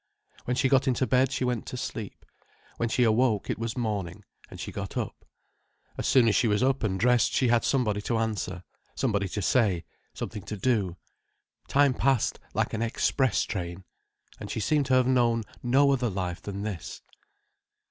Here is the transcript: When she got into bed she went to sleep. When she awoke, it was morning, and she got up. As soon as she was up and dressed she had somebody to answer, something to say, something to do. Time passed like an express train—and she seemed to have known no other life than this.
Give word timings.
When 0.45 0.55
she 0.55 0.67
got 0.67 0.87
into 0.87 1.05
bed 1.05 1.31
she 1.31 1.43
went 1.43 1.67
to 1.67 1.77
sleep. 1.77 2.25
When 2.77 2.89
she 2.89 3.03
awoke, 3.03 3.51
it 3.51 3.59
was 3.59 3.77
morning, 3.77 4.25
and 4.49 4.59
she 4.59 4.71
got 4.71 4.97
up. 4.97 5.25
As 5.95 6.07
soon 6.07 6.27
as 6.27 6.35
she 6.35 6.47
was 6.47 6.63
up 6.63 6.81
and 6.81 6.99
dressed 6.99 7.33
she 7.33 7.49
had 7.49 7.63
somebody 7.63 8.01
to 8.01 8.17
answer, 8.17 8.63
something 8.95 9.27
to 9.27 9.41
say, 9.43 9.85
something 10.15 10.41
to 10.41 10.57
do. 10.57 10.97
Time 11.67 11.93
passed 11.93 12.39
like 12.55 12.73
an 12.73 12.81
express 12.81 13.43
train—and 13.43 14.49
she 14.49 14.59
seemed 14.59 14.87
to 14.87 14.95
have 14.95 15.05
known 15.05 15.43
no 15.61 15.91
other 15.91 16.09
life 16.09 16.41
than 16.41 16.63
this. 16.63 17.03